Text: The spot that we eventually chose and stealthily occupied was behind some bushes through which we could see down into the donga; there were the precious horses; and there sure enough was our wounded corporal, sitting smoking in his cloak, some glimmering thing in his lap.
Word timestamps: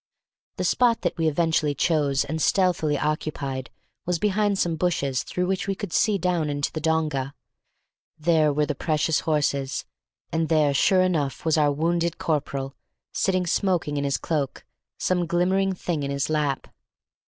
The 0.57 0.63
spot 0.63 1.01
that 1.01 1.15
we 1.15 1.27
eventually 1.27 1.75
chose 1.75 2.25
and 2.25 2.41
stealthily 2.41 2.97
occupied 2.97 3.69
was 4.07 4.17
behind 4.17 4.57
some 4.57 4.75
bushes 4.75 5.21
through 5.21 5.45
which 5.45 5.67
we 5.67 5.75
could 5.75 5.93
see 5.93 6.17
down 6.17 6.49
into 6.49 6.71
the 6.71 6.81
donga; 6.81 7.35
there 8.17 8.51
were 8.51 8.65
the 8.65 8.73
precious 8.73 9.19
horses; 9.19 9.85
and 10.31 10.49
there 10.49 10.73
sure 10.73 11.03
enough 11.03 11.45
was 11.45 11.55
our 11.55 11.71
wounded 11.71 12.17
corporal, 12.17 12.75
sitting 13.11 13.45
smoking 13.45 13.95
in 13.95 14.03
his 14.03 14.17
cloak, 14.17 14.65
some 14.97 15.27
glimmering 15.27 15.73
thing 15.75 16.01
in 16.01 16.09
his 16.09 16.31
lap. 16.31 16.73